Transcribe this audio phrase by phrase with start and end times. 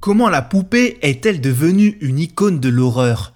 [0.00, 3.32] Comment la poupée est-elle devenue une icône de l'horreur?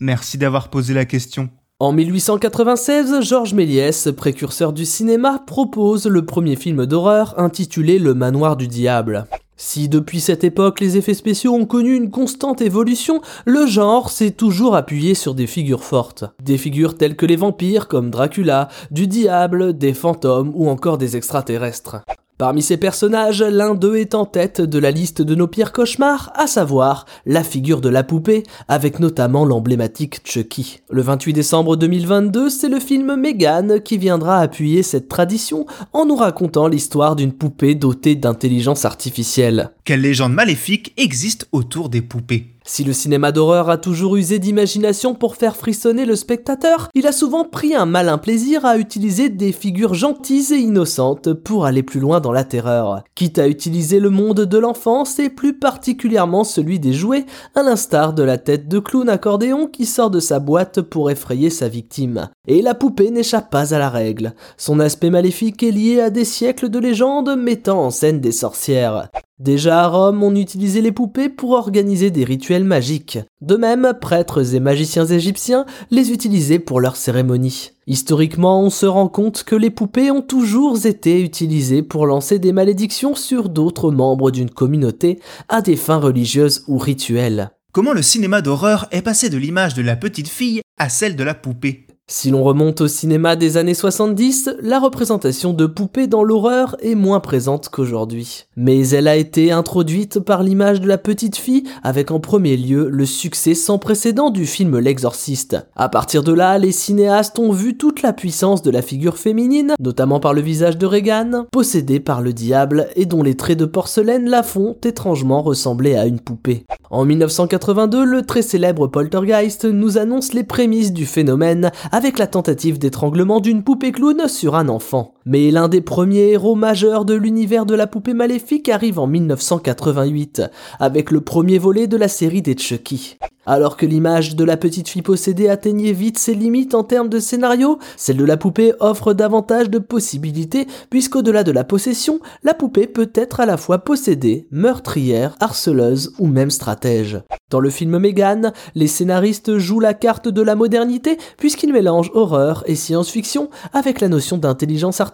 [0.00, 1.48] Merci d'avoir posé la question.
[1.78, 8.56] En 1896, Georges Méliès, précurseur du cinéma, propose le premier film d'horreur intitulé Le Manoir
[8.56, 9.26] du Diable.
[9.56, 14.32] Si depuis cette époque les effets spéciaux ont connu une constante évolution, le genre s'est
[14.32, 16.24] toujours appuyé sur des figures fortes.
[16.42, 21.16] Des figures telles que les vampires comme Dracula, du diable, des fantômes ou encore des
[21.16, 21.98] extraterrestres.
[22.38, 26.32] Parmi ces personnages, l'un d'eux est en tête de la liste de nos pires cauchemars,
[26.34, 30.80] à savoir la figure de la poupée, avec notamment l'emblématique Chucky.
[30.90, 36.16] Le 28 décembre 2022, c'est le film Megan qui viendra appuyer cette tradition en nous
[36.16, 39.70] racontant l'histoire d'une poupée dotée d'intelligence artificielle.
[39.84, 42.52] Quelle légende maléfique existe autour des poupées?
[42.64, 47.12] Si le cinéma d'horreur a toujours usé d'imagination pour faire frissonner le spectateur, il a
[47.12, 52.00] souvent pris un malin plaisir à utiliser des figures gentilles et innocentes pour aller plus
[52.00, 53.02] loin dans la terreur.
[53.14, 58.12] Quitte à utiliser le monde de l'enfance et plus particulièrement celui des jouets, à l'instar
[58.12, 62.28] de la tête de clown accordéon qui sort de sa boîte pour effrayer sa victime.
[62.46, 64.34] Et la poupée n'échappe pas à la règle.
[64.56, 69.08] Son aspect maléfique est lié à des siècles de légendes mettant en scène des sorcières.
[69.42, 73.18] Déjà à Rome, on utilisait les poupées pour organiser des rituels magiques.
[73.40, 77.72] De même, prêtres et magiciens égyptiens les utilisaient pour leurs cérémonies.
[77.88, 82.52] Historiquement, on se rend compte que les poupées ont toujours été utilisées pour lancer des
[82.52, 87.50] malédictions sur d'autres membres d'une communauté à des fins religieuses ou rituelles.
[87.72, 91.24] Comment le cinéma d'horreur est passé de l'image de la petite fille à celle de
[91.24, 91.88] la poupée?
[92.08, 96.96] Si l'on remonte au cinéma des années 70, la représentation de poupées dans l'horreur est
[96.96, 98.44] moins présente qu'aujourd'hui.
[98.56, 102.88] Mais elle a été introduite par l'image de la petite fille avec en premier lieu
[102.90, 105.56] le succès sans précédent du film L'Exorciste.
[105.76, 109.74] À partir de là, les cinéastes ont vu toute la puissance de la figure féminine,
[109.78, 113.64] notamment par le visage de Regan, possédée par le diable et dont les traits de
[113.64, 116.66] porcelaine la font étrangement ressembler à une poupée.
[116.90, 122.78] En 1982, le très célèbre Poltergeist nous annonce les prémices du phénomène avec la tentative
[122.78, 125.14] d'étranglement d'une poupée clown sur un enfant.
[125.24, 130.42] Mais l'un des premiers héros majeurs de l'univers de la poupée maléfique arrive en 1988,
[130.80, 133.16] avec le premier volet de la série des Chucky.
[133.44, 137.18] Alors que l'image de la petite fille possédée atteignait vite ses limites en termes de
[137.18, 142.86] scénario, celle de la poupée offre davantage de possibilités puisqu'au-delà de la possession, la poupée
[142.86, 147.20] peut être à la fois possédée, meurtrière, harceleuse ou même stratège.
[147.50, 152.62] Dans le film Megan, les scénaristes jouent la carte de la modernité puisqu'ils mélangent horreur
[152.66, 155.11] et science-fiction avec la notion d'intelligence artificielle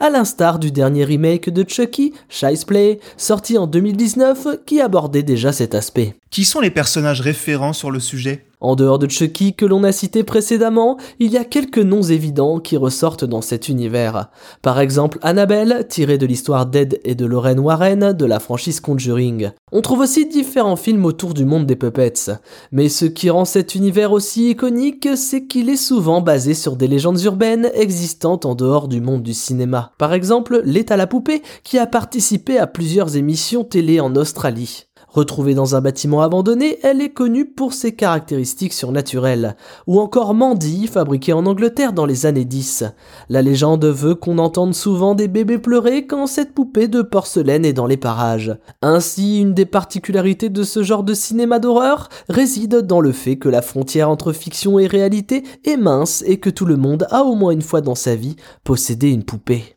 [0.00, 5.52] à l'instar du dernier remake de Chucky, Child's Play, sorti en 2019 qui abordait déjà
[5.52, 6.14] cet aspect.
[6.30, 8.46] Qui sont les personnages référents sur le sujet?
[8.62, 12.58] En dehors de Chucky que l'on a cité précédemment, il y a quelques noms évidents
[12.60, 14.30] qui ressortent dans cet univers.
[14.62, 19.50] Par exemple Annabelle, tirée de l'histoire d'Ed et de Lorraine Warren de la franchise Conjuring.
[19.72, 22.30] On trouve aussi différents films autour du monde des puppets.
[22.70, 26.88] Mais ce qui rend cet univers aussi iconique, c'est qu'il est souvent basé sur des
[26.88, 29.92] légendes urbaines existantes en dehors du monde du cinéma.
[29.98, 34.86] Par exemple, L'État la poupée, qui a participé à plusieurs émissions télé en Australie.
[35.12, 39.56] Retrouvée dans un bâtiment abandonné, elle est connue pour ses caractéristiques surnaturelles.
[39.86, 42.84] Ou encore Mandy, fabriquée en Angleterre dans les années 10.
[43.28, 47.74] La légende veut qu'on entende souvent des bébés pleurer quand cette poupée de porcelaine est
[47.74, 48.56] dans les parages.
[48.80, 53.50] Ainsi, une des particularités de ce genre de cinéma d'horreur réside dans le fait que
[53.50, 57.34] la frontière entre fiction et réalité est mince et que tout le monde a au
[57.34, 59.76] moins une fois dans sa vie possédé une poupée.